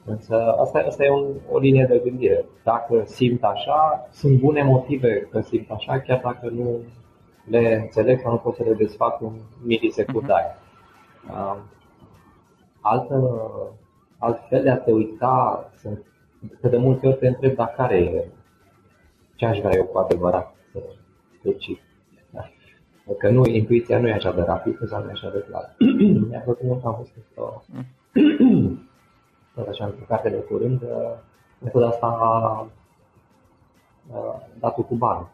[0.05, 2.44] Însă asta, asta e un, o linie de gândire.
[2.64, 6.81] Dacă simt așa, sunt bune motive că simt așa, chiar dacă nu
[7.48, 9.33] le înțeleg sau nu pot să le desfac în
[9.64, 10.57] milisecundare.
[10.57, 11.57] Uh-huh.
[12.81, 13.40] Altă,
[14.18, 16.05] alt fel de a te uita, sunt
[16.61, 18.29] că de multe ori te întreb dacă care e,
[19.35, 20.83] ce aș vrea eu cu adevărat să
[21.42, 21.79] decid.
[22.31, 22.51] Da.
[23.18, 25.75] Că nu, intuiția nu e așa de rapidă sau nu e așa de clar.
[26.29, 27.53] Mi-a plăcut mult că am văzut că
[29.55, 30.83] tot așa într-o carte de curând,
[31.59, 32.66] metoda asta a
[34.59, 35.27] dat cu bani.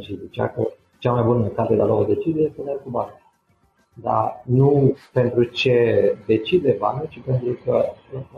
[0.00, 0.62] Și zicea că
[0.98, 3.22] cea mai bună metodă de a lua o decizie este să cu bani
[3.94, 7.84] dar nu pentru ce decide banul, ci pentru că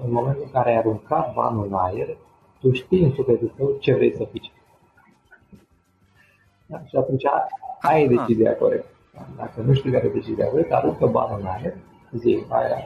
[0.04, 2.16] în momentul în care ai aruncat banul în aer,
[2.60, 4.52] tu știi în sufletul tău ce vrei să pici.
[6.66, 6.82] Da?
[6.84, 7.24] Și atunci
[7.80, 8.90] ai decizia corectă.
[9.36, 11.74] Dacă nu știi care e decizia corectă, aruncă banul în aer,
[12.12, 12.76] zi, aia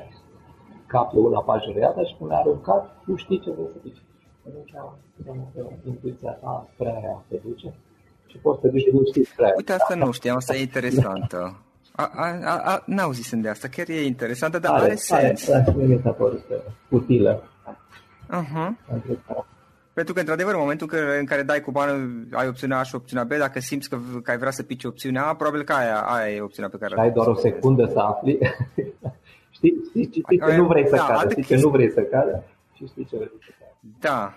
[0.87, 4.03] capul la pajă reată și când ai aruncat, tu știi ce vrei să pici.
[4.47, 4.73] Atunci,
[5.85, 7.75] intuiția ta spre aia te duce
[8.27, 9.55] și poți să te duci din știi spre aia.
[9.57, 11.65] Uite, asta nu știam, asta e interesantă.
[12.01, 15.49] A, a, a, n-auzisem de asta, chiar e interesantă, dar are, are sens.
[15.49, 16.45] Are, are, mi s-a părut
[16.89, 17.43] utilă.
[18.31, 18.71] Uh-huh.
[19.93, 23.25] Pentru că, într-adevăr, în momentul în care dai cu banul, ai opțiunea A și opțiunea
[23.25, 26.35] B, dacă simți că, că ai vrea să pici opțiunea A, probabil că aia, aia
[26.35, 28.39] e opțiunea pe care ai doar o secundă să afli.
[29.57, 32.01] știi, știi, știi, știi că nu vrei să da, cadă, știi că nu vrei să
[32.03, 33.97] cadă și știi ce vrei să cadă.
[34.01, 34.35] Da.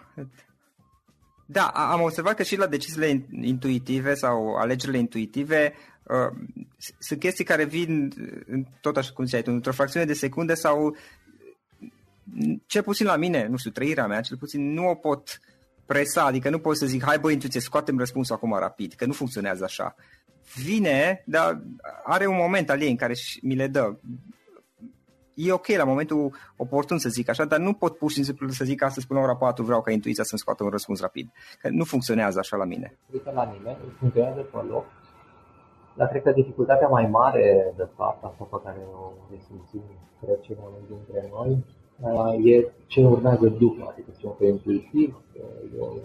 [1.46, 5.74] Da, am observat că și la deciziile intuitive sau alegerile intuitive
[6.04, 6.38] Uh,
[7.00, 8.14] sunt chestii care vin
[8.82, 10.96] tot așa cum ziceai tu, într-o fracțiune de secunde sau
[12.66, 15.40] cel puțin la mine, nu știu, trăirea mea, cel puțin nu o pot
[15.86, 19.14] presa, adică nu pot să zic, hai bă, intuiție, scoatem răspunsul acum rapid, că nu
[19.14, 19.96] funcționează așa.
[20.56, 21.62] Vine, dar
[22.04, 23.96] are un moment al ei în care mi le dă.
[25.36, 28.66] E ok la momentul oportun să zic așa, dar nu pot pur și simplu să
[28.66, 31.32] zic astăzi până la ora 4 vreau ca intuiția să-mi scoată un răspuns rapid.
[31.62, 32.98] Că nu funcționează așa la mine.
[33.12, 34.86] Uite la nimeni, funcționează pe loc
[35.98, 39.84] dar cred că dificultatea mai mare, de fapt, asta pe care o resimțim,
[40.22, 41.52] cred, cei mai mulți dintre noi,
[42.52, 45.22] e ce urmează după, adică sunt pe intuitiv,
[45.78, 45.98] eu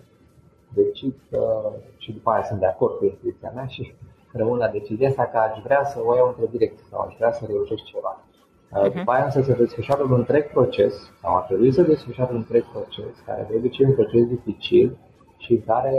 [0.74, 3.94] decid că, și după aia sunt de acord cu intuiția mea și
[4.32, 7.32] rămân la decizia asta că aș vrea să o iau într-o direcție sau aș vrea
[7.32, 8.22] să reușesc ceva.
[8.22, 8.92] Uh-huh.
[8.96, 12.64] După aia însă se desfășoară un întreg proces, sau ar trebui să desfășoare un întreg
[12.72, 14.98] proces, care de obicei e un proces dificil
[15.36, 15.92] și în care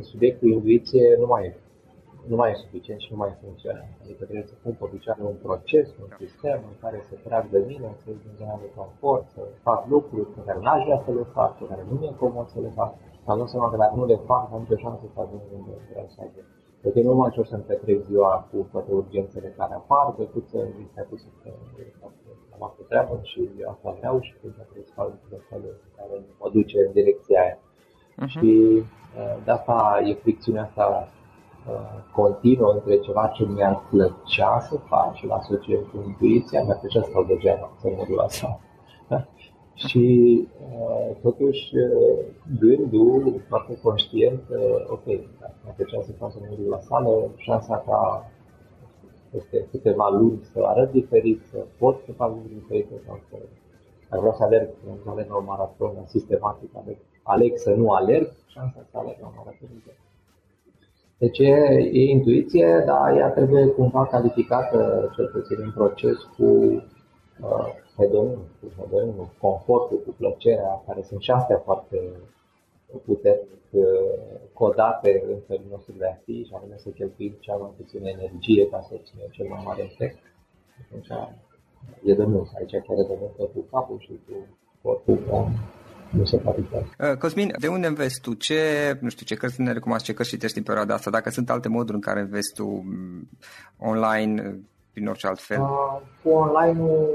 [0.00, 1.54] subiectul intuiție nu mai,
[2.30, 3.92] nu mai e suficient și nu mai funcționează.
[4.02, 7.60] Adică trebuie să pun pe picioare un proces, un sistem în care să trag de
[7.70, 11.10] mine, să ies din zona de confort, să fac lucruri pe care n-aș vrea să
[11.18, 12.90] le fac, pe care nu mi-e comod să le fac.
[13.30, 16.08] Am dat seama că dacă nu le fac, am nicio șansă să ajung unde vreau
[16.14, 16.46] să ajung.
[16.82, 20.56] Deci e mult mai ușor să-mi petrec ziua cu toate urgențele care apar, decât să
[20.56, 21.48] îmi stai pus să
[22.54, 23.40] am asta treabă și
[23.72, 25.40] asta vreau și trebuie să fac lucrurile
[25.96, 27.58] care mă duce în direcția aia.
[27.58, 28.30] Uh-huh.
[28.34, 28.50] Și
[29.18, 29.76] uh, de asta
[30.08, 31.17] e fricțiunea asta uh,
[32.12, 37.02] continuă între ceva ce mi-ar plăcea să fac și la asociez cu intuiția, mi-ar plăcea
[37.02, 38.60] să stau degeaba, să mă la asta.
[39.74, 40.06] și
[40.78, 42.24] uh, totuși uh,
[42.60, 45.04] gândul foarte conștient, uh, ok,
[45.40, 48.30] dacă plăcea să fac să la sală, șansa ca
[49.30, 53.36] peste câteva luni să arăt diferit, să pot să fac lucruri diferite sau să
[54.08, 54.68] dacă vreau să alerg,
[55.04, 59.26] să alerg la un maraton sistematic, aleg, aleg să nu alerg, șansa să alerg la
[59.26, 59.68] un maraton
[61.18, 61.52] Deci e,
[61.92, 68.66] e intuiție, dar ea trebuie cumva calificată, cel puțin în proces, cu uh, hedonism, cu
[68.78, 71.98] hedonism, confortul, cu plăcerea, care sunt și astea foarte
[73.04, 73.84] puternic uh,
[74.52, 78.68] codate în felul nostru de a fi și anume să cheltuim cea mai puțină energie
[78.68, 80.18] ca să obținem cel mai mare efect.
[80.84, 81.08] Atunci
[82.04, 82.48] e de mult.
[82.58, 84.34] Aici chiar e de mult cu capul și cu
[84.82, 85.48] corpul ca
[86.10, 88.34] nu se poate uh, Cosmin, de unde înveți tu?
[88.34, 88.58] Ce,
[89.00, 91.10] nu știu, ce cărți ne recomand, ce cărți citești în perioada asta?
[91.10, 93.28] Dacă sunt alte moduri în care înveți tu mm,
[93.78, 94.54] online, uh,
[94.92, 95.60] prin orice alt fel?
[95.60, 97.08] Uh, cu online nu,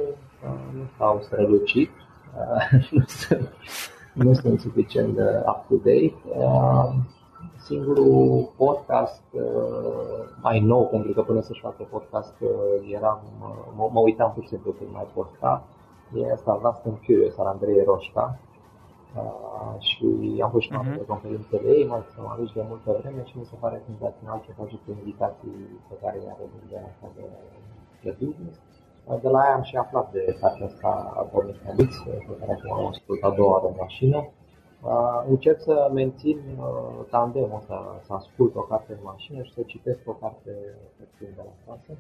[0.44, 1.90] uh, nu stau strălucit.
[2.36, 3.52] Uh, nu sunt
[4.14, 6.16] nu sunt suficient de up-to-date.
[6.26, 6.94] Uh,
[7.58, 9.42] singurul podcast uh,
[10.42, 12.50] mai nou, pentru că până să-și facă podcast uh,
[12.96, 13.22] eram,
[13.76, 15.64] mă, mă uitam pur și simplu când mai posta,
[16.14, 18.40] e asta Last and Curious al Andrei Roșca.
[19.22, 20.06] Uh, și
[20.44, 20.98] am fost și uh-huh.
[20.98, 24.08] de conferințe de ei, mai sunt aici de multă vreme și mi se pare că
[24.34, 25.58] în ce face cu invitații
[25.90, 26.36] pe care i-a
[26.70, 27.26] de asta de,
[28.04, 28.58] de business.
[29.24, 31.90] De la aia am și aflat de partea asta a Domnului Felix,
[32.28, 34.20] pe care acum am ascultat a doua oară în mașină.
[34.92, 39.62] Uh, încerc să mențin uh, tandemul ăsta, să ascult o carte în mașină și să
[39.62, 40.52] citesc o carte
[41.20, 41.92] de la casă.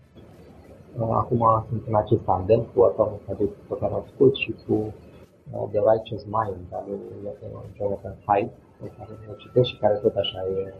[0.99, 4.93] Uh, acum sunt în acest tandem cu Atomic Habits pe care o ascult și cu
[5.51, 6.99] The Righteous Mind al lui
[7.77, 10.73] Jonathan Haidt, pe care o citesc și care tot așa e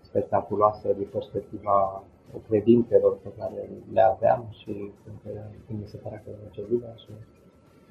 [0.00, 2.02] spectaculoasă din perspectiva
[2.48, 4.92] credințelor pe care le aveam și
[5.66, 7.10] când mi se pare că merge lumea și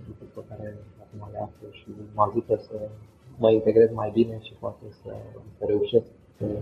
[0.07, 2.75] lucruri pe care acum le aflu și mă ajută să
[3.37, 5.11] mă integrez mai bine și poate să,
[5.57, 6.05] să reușesc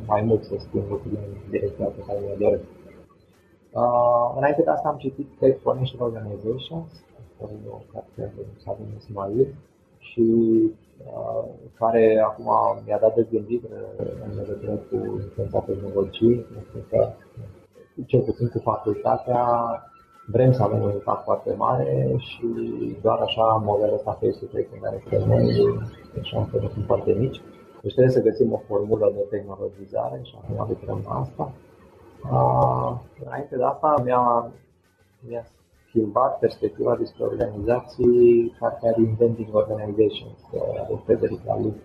[0.05, 2.63] mai mult să schimb lucrurile în direcția pe care le doresc.
[3.71, 6.91] Uh, înainte de asta am citit The Exponential Organizations,
[7.69, 9.47] o carte de Sabin Ismail
[9.97, 10.25] și
[11.05, 11.43] uh,
[11.79, 12.49] care acum
[12.85, 13.63] mi-a dat de gândit
[14.25, 17.09] în legătură cu influența tehnologiei, pentru că
[18.05, 19.45] cel puțin cu facultatea,
[20.25, 22.47] vrem să avem un impact foarte mare și
[23.01, 25.45] doar așa modelul ăsta face-to-face în care cred noi,
[26.21, 27.41] șansele sunt foarte mici.
[27.81, 31.51] Deci trebuie să găsim o formulă de tehnologizare și acum lucrăm la asta.
[32.31, 34.51] Uh, înainte de asta mi-a,
[35.27, 35.45] mi-a
[35.93, 41.75] schimbat perspectiva despre organizații partea Reinventing Organizations de Frederic Laloux,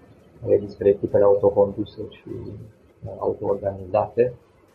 [0.41, 2.31] care e despre echipele autoconduse și
[3.19, 4.35] autoorganizate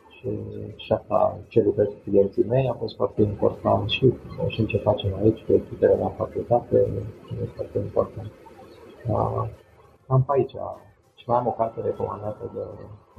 [0.09, 0.29] și,
[0.75, 4.13] și asta ce lucrez cu clienții mei a fost foarte important și,
[4.47, 6.77] și ce facem aici cu echipele la facultate
[7.41, 8.31] e foarte important.
[9.07, 9.49] Uh,
[10.07, 10.55] am pe aici
[11.15, 12.59] și mai am o carte recomandată de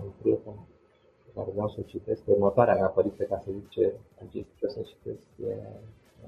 [0.04, 0.54] un prieten
[1.24, 3.94] pe care vreau să o citesc, următoarea mea părinte, ca să zic ce,
[4.30, 5.54] ce o să citesc, e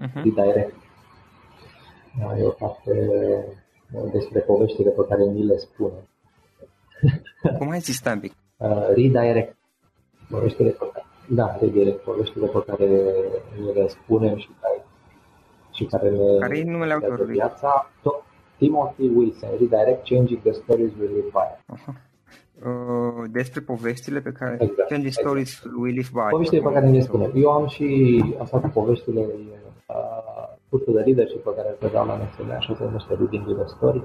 [0.00, 0.22] uh-huh.
[0.22, 0.74] Redirect.
[2.18, 2.92] Da, e o carte
[4.12, 6.09] despre poveștile pe care mi le spune.
[7.59, 8.32] Cum ai zis, Tambic?
[8.57, 9.57] Uh, redirect
[10.30, 12.86] poveștile pe care, da, redirect, poveștile pe care
[13.64, 14.84] ne le spunem și care,
[15.72, 17.34] și care ne care e numele autorului?
[17.34, 17.90] Viața,
[18.59, 21.74] Timothy Wilson, Redirect Changing the Stories We Live By.
[21.74, 22.05] Uh-huh.
[22.64, 25.26] Uh, despre poveștile pe care exact, Changing exact.
[25.26, 26.28] Stories We Live By.
[26.30, 27.30] Poveștile pe care ne le spunem.
[27.34, 29.66] Eu am și asta cu poveștile uh,
[30.71, 34.03] cursul de leadership pe care îl predau la NSM, așa se numește Reading the Story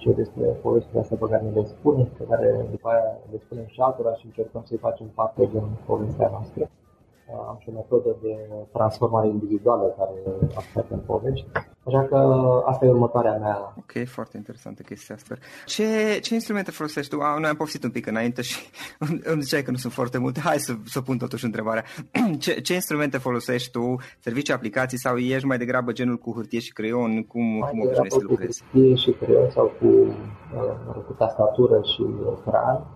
[0.00, 3.66] și despre povestea asta pe care ne le spunem, pe care după aia le spunem
[3.66, 6.62] și altora și încercăm să-i facem parte din povestea noastră.
[6.64, 8.34] Uh, am și o metodă de
[8.72, 10.18] transformare individuală care
[10.56, 11.46] așteaptă în povești.
[11.86, 12.16] Așa că
[12.64, 13.74] asta e următoarea mea.
[13.78, 15.34] Ok, foarte interesantă chestia asta.
[15.66, 17.20] Ce, ce instrumente folosești tu?
[17.20, 18.58] A, noi am povestit un pic înainte și
[19.32, 20.40] îmi ziceai că nu sunt foarte multe.
[20.40, 21.84] Hai să, să pun totuși întrebarea.
[22.42, 23.96] Ce, ce instrumente folosești tu?
[24.18, 27.22] Servicii, aplicații sau ești mai degrabă genul cu hârtie și creion?
[27.22, 28.62] Cum, mai cum obișnuiești să lucrezi?
[28.62, 32.02] Cu hârtie și creion sau cu, uh, cu tastatură și
[32.38, 32.86] ecran.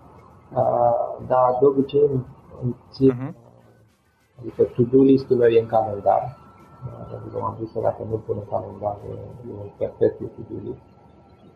[0.51, 2.09] Uh, dar de obicei
[2.63, 3.33] îmi țin, uh-huh.
[4.39, 6.37] adică to-do list-ul meu e în calendar
[7.09, 8.97] pentru că m-am zis că dacă nu pun în calendar,
[9.47, 10.75] e un perfect util.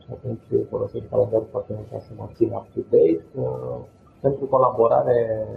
[0.02, 3.24] Și atunci folosesc calendarul foarte mult ca să mă țin up-to-date.
[4.22, 5.48] Pentru colaborare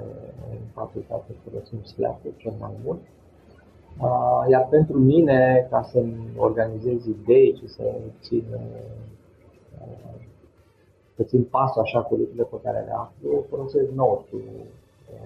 [0.51, 3.01] în facultate folosim Slack cel mai mult.
[4.51, 8.45] Iar pentru mine, ca să-mi organizez idei și să țin,
[11.17, 14.43] să țin pasul așa cu lucrurile pe care le aflu, folosesc Note-ul.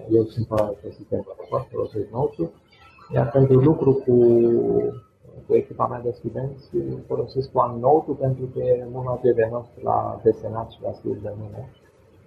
[0.09, 0.47] Eu sunt
[0.81, 1.25] pe sistem
[1.69, 2.51] folosesc Note-ul
[3.13, 4.15] iar pentru lucru cu,
[5.47, 6.69] cu echipa mea de studenți,
[7.07, 11.69] folosesc OneNote pentru că e mult mai prietenos la desenat și la stil de mână.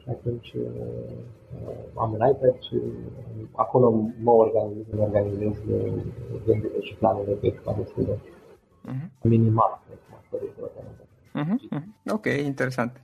[0.00, 2.76] Și atunci uh, am un iPad și
[3.52, 3.90] acolo
[4.22, 5.54] mă organizez, mă organizez
[6.46, 8.28] gândurile și planurile pe echipa de studenți.
[8.88, 9.22] Uh-huh.
[9.22, 9.82] Minimal,
[11.34, 11.84] uh-huh.
[12.12, 13.02] Ok, interesant.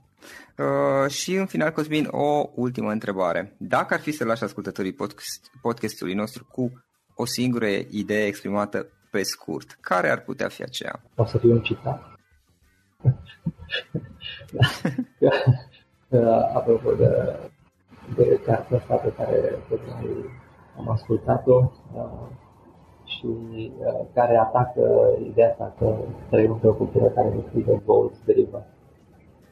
[0.57, 3.55] Uh, și în final, Cosmin, o ultimă întrebare.
[3.57, 6.71] Dacă ar fi să lași ascultătorii podcast, podcastului nostru cu
[7.21, 9.77] o singură idee exprimată pe scurt.
[9.81, 11.01] Care ar putea fi aceea?
[11.15, 12.19] O să fie un citat.
[16.57, 17.39] Apropo de,
[18.15, 20.25] de cartea asta pe care tocmai
[20.77, 22.27] am ascultat-o uh,
[23.03, 25.95] și uh, care atacă ideea asta că
[26.29, 28.65] trăim într-o cultură care nu scrie goals driven.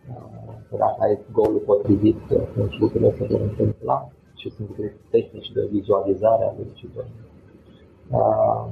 [0.09, 4.69] Uh, că dacă ai golul potrivit, atunci lucrurile se vor întâmpla și sunt
[5.09, 7.05] tehnici de vizualizare a lui și de
[8.09, 8.65] uh,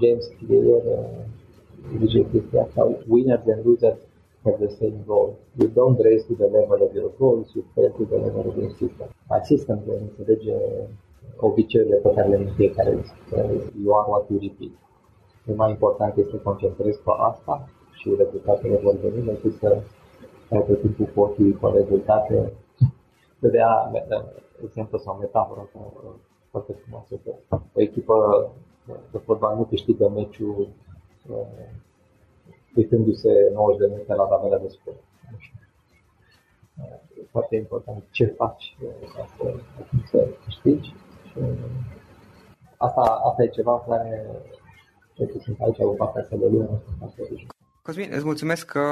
[0.00, 1.22] James Clear uh,
[1.98, 3.98] zice chestia asta, winners and losers
[4.44, 5.38] have the same goal.
[5.58, 8.56] You don't raise to the level of your goals, you fail to the level of
[8.56, 9.08] your system.
[9.28, 10.56] My system de înțelege
[11.36, 13.12] obiceiurile pe care le în fiecare zi.
[13.84, 14.72] You are what you repeat.
[15.46, 19.82] E mai important este să concentrezi pe asta și rezultatele vor veni decât să
[20.50, 22.52] ai tot timpul cu ochii pe rezultate.
[23.38, 23.90] Vedea
[24.64, 25.68] exemplu sau metaforă
[26.50, 27.30] foarte frumoasă că
[27.74, 28.16] o echipă
[28.84, 30.68] de fotbal nu câștigă meciul
[31.28, 31.36] uh,
[32.74, 34.94] uitându-se 90 de minute la tabela de scor.
[36.76, 39.54] Uh, e foarte important ce faci uh, ca să,
[40.10, 40.94] să câștigi.
[41.30, 41.38] Și
[42.76, 44.26] asta, asta e ceva care
[45.12, 46.82] cel sunt aici cu partea asta de lume,
[47.82, 48.84] Cosmin, îți mulțumesc că,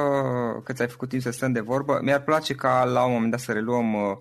[0.64, 1.98] că ți-ai făcut timp să stăm de vorbă.
[2.02, 4.16] Mi-ar place ca la un moment dat să reluăm uh, Uh,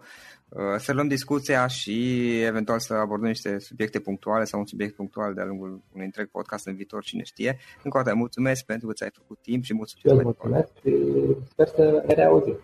[0.78, 5.46] să luăm discuția și eventual să abordăm niște subiecte punctuale sau un subiect punctual de-a
[5.46, 7.58] lungul unui întreg podcast în viitor, cine știe.
[7.84, 10.18] Încă o dată mulțumesc pentru că ți-ai făcut timp și mulțumesc.
[10.18, 10.96] Eu mulțumesc și
[11.50, 12.60] sper să ne reauzim.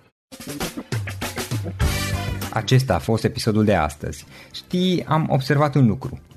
[2.54, 4.26] Acesta a fost episodul de astăzi.
[4.52, 6.20] Știi, am observat un lucru.